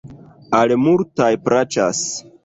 Al 0.59 0.71
multaj 0.85 1.27
plaĉas. 1.49 2.01